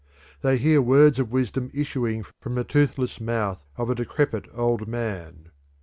They 0.41 0.57
hear 0.57 0.81
words 0.81 1.19
of 1.19 1.31
wisdom 1.31 1.69
issuing 1.75 2.23
from 2.41 2.55
the 2.55 2.63
toothless 2.63 3.19
mouth 3.21 3.63
of 3.77 3.87
a 3.91 3.93
decrepit 3.93 4.47
old 4.55 4.87
man. 4.87 5.51